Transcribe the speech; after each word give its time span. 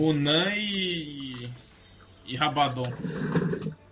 Ronan 0.00 0.48
e. 0.56 1.52
e 2.24 2.34
Rabadon. 2.34 2.90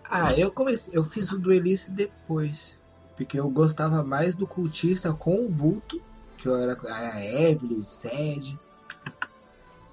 Ah, 0.02 0.32
eu 0.32 0.50
comecei. 0.50 0.96
Eu 0.96 1.04
fiz 1.04 1.30
o 1.30 1.38
duelista 1.38 1.92
depois. 1.92 2.80
Porque 3.14 3.38
eu 3.38 3.50
gostava 3.50 4.02
mais 4.02 4.34
do 4.34 4.46
cultista 4.46 5.12
com 5.12 5.44
o 5.44 5.50
vulto. 5.50 6.00
Que 6.38 6.48
eu 6.48 6.56
era 6.56 6.74
a 6.88 7.22
Evelyn, 7.22 7.76
o 7.76 7.84
Sed. 7.84 8.58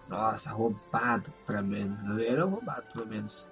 Nossa, 0.08 0.52
roubado 0.52 1.34
pra 1.46 1.62
menos. 1.62 2.08
Eu 2.08 2.32
era 2.32 2.46
roubado 2.46 2.86
pelo 2.94 3.06
menos. 3.06 3.46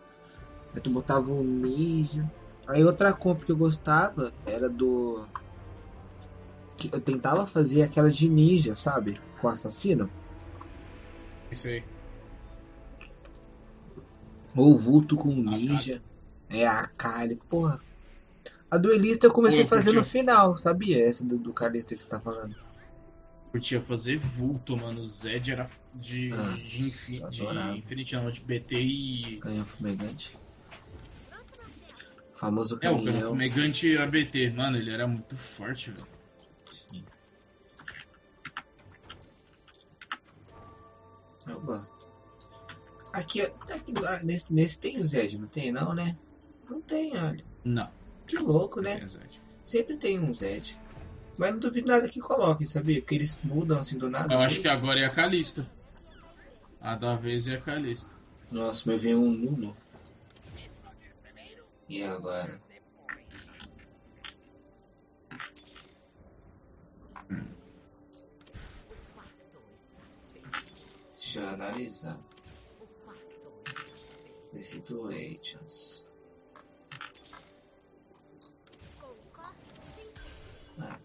Aí 0.73 0.79
tu 0.79 0.89
botava 0.91 1.29
um 1.29 1.43
ninja. 1.43 2.31
Aí 2.69 2.85
outra 2.85 3.11
compra 3.11 3.45
que 3.45 3.51
eu 3.51 3.57
gostava 3.57 4.31
era 4.45 4.69
do. 4.69 5.27
Que 6.77 6.89
eu 6.93 7.01
tentava 7.01 7.45
fazer 7.45 7.83
aquela 7.83 8.09
de 8.09 8.29
ninja, 8.29 8.73
sabe? 8.73 9.19
Com 9.41 9.49
assassino. 9.49 10.09
Isso 11.51 11.67
aí. 11.67 11.83
Ou 14.55 14.77
vulto 14.77 15.17
com 15.17 15.33
ninja. 15.35 16.01
É 16.49 16.65
a 16.65 16.87
Kali, 16.87 17.35
porra. 17.49 17.79
A 18.69 18.77
duelista 18.77 19.27
eu 19.27 19.33
comecei 19.33 19.63
a 19.63 19.67
fazer 19.67 19.91
no 19.91 20.03
final, 20.03 20.57
sabia? 20.57 21.05
Essa 21.05 21.25
do, 21.25 21.37
do 21.37 21.53
Calista 21.53 21.95
que 21.95 22.01
você 22.01 22.09
tá 22.09 22.19
falando. 22.19 22.55
Curtia 23.51 23.81
fazer 23.81 24.17
vulto, 24.17 24.75
mano. 24.77 25.01
O 25.01 25.05
Zed 25.05 25.51
era 25.51 25.69
de, 25.95 26.31
Ah, 26.33 26.57
de, 26.57 26.81
infi, 26.81 27.21
de 27.29 27.43
Infinity, 27.77 28.15
não, 28.15 28.31
de 28.31 28.41
BT 28.41 28.75
e. 28.79 29.37
Canhão 29.39 29.65
fumegante. 29.65 30.37
Famoso 32.33 32.77
É, 32.81 32.89
o 32.89 33.01
canhão. 33.01 33.29
Fumegante 33.29 33.97
ABT. 33.97 34.51
Mano, 34.51 34.77
ele 34.77 34.91
era 34.91 35.07
muito 35.07 35.37
forte, 35.37 35.91
velho. 35.91 36.07
Sim. 36.69 37.05
Eu 41.47 41.61
gosto. 41.61 42.04
Aqui, 43.15 43.41
ó, 43.41 43.73
aqui 43.73 43.93
lá, 43.97 44.21
nesse, 44.23 44.53
nesse 44.53 44.77
tem 44.77 44.99
o 44.99 45.05
Zed, 45.05 45.37
não 45.37 45.47
tem 45.47 45.71
não, 45.71 45.93
né? 45.95 46.17
Não 46.69 46.81
tem, 46.81 47.17
olha. 47.17 47.45
Não. 47.63 47.89
Que 48.27 48.35
louco, 48.35 48.81
né? 48.81 48.97
tem. 48.97 49.07
Sempre 49.63 49.95
tem 49.95 50.19
um 50.19 50.33
Zed. 50.33 50.77
Mas 51.37 51.51
não 51.51 51.59
duvido 51.59 51.87
nada 51.87 52.09
que 52.09 52.19
coloquem, 52.19 52.65
sabia? 52.65 52.99
Porque 52.99 53.15
eles 53.15 53.39
mudam 53.41 53.79
assim 53.79 53.97
do 53.97 54.09
nada. 54.09 54.33
Eu 54.33 54.39
acho 54.39 54.57
que 54.57 54.63
bichos. 54.63 54.77
agora 54.77 54.99
é 54.99 55.05
a 55.05 55.09
Calista. 55.09 55.65
A 56.81 56.95
da 56.95 57.15
vez 57.15 57.47
é 57.47 57.55
a 57.55 57.61
Calista. 57.61 58.13
Nossa, 58.51 58.83
mas 58.85 59.01
veio 59.01 59.21
um 59.21 59.31
Nuno. 59.31 59.77
E 61.87 62.03
agora? 62.03 62.61
Deixa 71.11 71.39
eu 71.39 71.47
analisar. 71.47 72.19
The 74.55 74.61
situations. 74.61 76.07
Ah. 80.79 80.97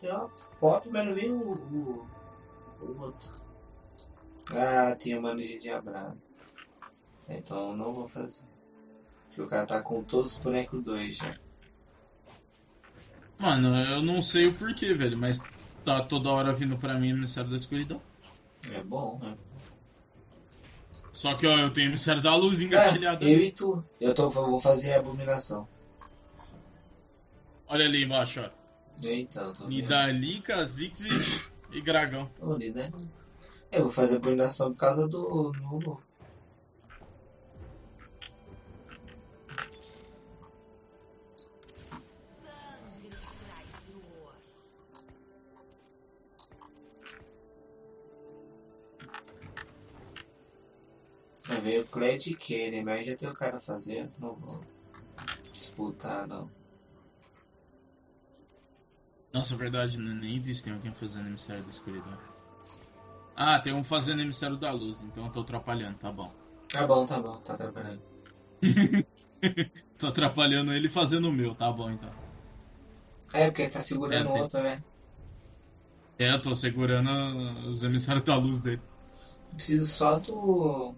Tem 0.00 0.10
uma 0.10 0.28
foto, 0.56 0.90
mas 0.90 1.06
não 1.06 1.14
veio 1.14 1.38
o, 1.38 1.52
o, 1.52 2.06
o 2.84 3.00
outro. 3.00 3.30
Ah, 4.50 4.96
tem 4.96 5.16
uma 5.16 5.36
de 5.36 5.60
diabrado. 5.60 6.20
Então 7.28 7.70
eu 7.70 7.76
não 7.76 7.94
vou 7.94 8.08
fazer. 8.08 8.44
Porque 9.28 9.42
o 9.42 9.48
cara 9.48 9.66
tá 9.66 9.82
com 9.84 10.02
todos 10.02 10.32
os 10.32 10.38
bonecos 10.38 10.82
2 10.82 11.16
já. 11.16 11.38
Mano, 13.38 13.76
eu 13.76 14.02
não 14.02 14.20
sei 14.20 14.48
o 14.48 14.54
porquê, 14.54 14.94
velho, 14.94 15.16
mas 15.16 15.40
tá 15.84 16.04
toda 16.04 16.28
hora 16.28 16.52
vindo 16.52 16.76
pra 16.76 16.98
mim 16.98 17.12
Ministério 17.12 17.50
da 17.50 17.56
Escuridão. 17.56 18.02
É 18.72 18.82
bom, 18.82 19.20
né? 19.20 19.38
Só 21.12 21.34
que, 21.34 21.46
ó, 21.46 21.58
eu 21.58 21.72
tenho 21.72 21.88
Ministério 21.88 22.22
da 22.22 22.34
Luz 22.34 22.60
engatilhado 22.60 23.24
É, 23.24 23.34
eu 23.34 23.40
e 23.40 23.52
tu. 23.52 23.84
Eu 24.00 24.14
tô, 24.14 24.24
eu 24.24 24.30
vou 24.30 24.60
fazer 24.60 24.94
a 24.94 24.98
abominação. 24.98 25.68
Olha 27.68 27.84
ali 27.84 28.04
embaixo, 28.04 28.40
ó. 28.40 28.50
Então, 29.04 29.52
tô. 29.52 29.68
Nidali, 29.68 30.40
Kha'Zix 30.40 31.04
e, 31.04 31.78
e 31.78 31.82
Dragão. 31.82 32.30
Né? 32.40 32.90
Eu 33.70 33.82
vou 33.82 33.92
fazer 33.92 34.14
a 34.14 34.18
abominação 34.18 34.72
por 34.72 34.78
causa 34.78 35.06
do 35.06 35.52
Nuno. 35.52 36.02
Vai 51.62 51.70
ver 51.70 51.80
o 51.82 51.86
Cled 51.86 52.34
Kenny, 52.34 52.82
mas 52.82 53.06
já 53.06 53.16
tem 53.16 53.28
o 53.28 53.34
cara 53.34 53.56
fazendo. 53.60 54.12
Não 54.18 54.34
vou 54.34 54.66
disputar, 55.52 56.26
não. 56.26 56.50
Nossa, 59.30 59.54
verdade, 59.56 59.98
nem 59.98 60.40
vi 60.40 60.54
se 60.54 60.64
tem 60.64 60.72
alguém 60.72 60.94
fazendo 60.94 61.24
Ministério 61.24 61.62
da 61.62 61.68
Escuridão. 61.70 62.18
Ah, 63.36 63.58
tem 63.58 63.74
um 63.74 63.84
fazendo 63.84 64.20
Ministério 64.20 64.56
da 64.56 64.70
Luz, 64.72 65.02
então 65.02 65.26
eu 65.26 65.30
tô 65.32 65.40
atrapalhando, 65.40 65.98
tá 65.98 66.10
bom. 66.10 66.32
Tá 66.72 66.86
bom, 66.88 67.06
tá 67.06 67.20
bom, 67.20 67.40
tá 67.40 67.56
trabalhando. 67.56 68.02
tô 69.98 70.08
atrapalhando 70.08 70.72
ele 70.72 70.90
fazendo 70.90 71.28
o 71.28 71.32
meu, 71.32 71.54
tá 71.54 71.70
bom 71.72 71.90
então. 71.90 72.10
É, 73.34 73.46
porque 73.50 73.68
tá 73.68 73.80
segurando 73.80 74.28
É, 74.28 74.30
o 74.30 74.36
outro, 74.42 74.62
né? 74.62 74.82
É, 76.18 76.30
eu 76.32 76.40
tô 76.40 76.54
segurando 76.54 77.68
os 77.68 77.82
emissários 77.84 78.24
da 78.24 78.34
luz 78.36 78.60
dele. 78.60 78.80
Preciso 79.56 79.86
só 79.86 80.18
do. 80.18 80.94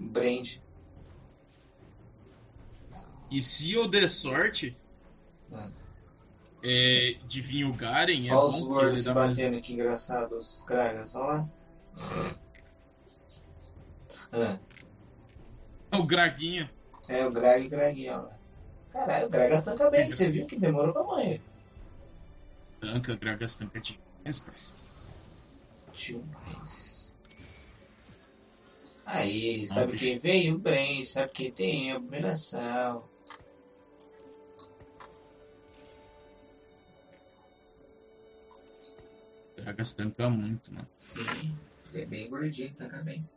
Brand. 0.00 0.56
E 3.30 3.40
se 3.40 3.72
eu 3.72 3.86
der 3.88 4.08
sorte 4.08 4.76
Ah. 5.52 5.68
é, 6.64 7.16
de 7.26 7.40
vir 7.40 7.64
o 7.64 7.72
Garen, 7.72 8.26
é 8.28 8.32
Olha 8.34 8.46
os 8.92 8.98
se 8.98 9.04
dá 9.06 9.14
mais... 9.14 9.36
batendo, 9.36 9.60
que 9.60 9.72
engraçado. 9.72 10.36
Os 10.36 10.62
Kragas, 10.66 11.14
olha 11.14 11.26
lá. 11.26 11.48
Ah, 14.32 15.98
O 15.98 16.04
Graguinha. 16.04 16.70
é 17.08 17.26
o 17.26 17.32
Grag 17.32 17.64
e 17.64 17.68
Graguinha, 17.68 18.12
olha 18.18 18.22
lá. 18.28 18.38
Caralho, 18.92 19.26
o 19.26 19.30
Graga 19.30 19.62
tanca 19.62 19.90
bem. 19.90 20.10
Você 20.10 20.28
viu 20.28 20.46
que 20.46 20.58
demorou 20.58 20.92
pra 20.92 21.02
morrer. 21.02 21.40
Tanca, 22.80 23.14
Gragas 23.16 23.56
tanca 23.56 23.80
demais, 23.80 24.38
parceiro. 24.38 24.80
Demais. 25.92 27.18
Aí, 29.12 29.66
sabe 29.66 29.96
quem 29.96 30.18
veio? 30.18 30.54
O 30.54 30.58
Brand. 30.58 31.04
Sabe 31.04 31.32
quem 31.32 31.50
tem? 31.50 31.92
A 31.92 31.96
abominação. 31.96 33.08
Gragas 39.56 39.94
tanca 39.94 40.30
muito, 40.30 40.72
mano. 40.72 40.88
Sim. 40.96 41.58
Ele 41.92 42.02
é 42.02 42.06
bem 42.06 42.28
gordinho, 42.30 42.72
tanca 42.74 43.02
bem. 43.02 43.28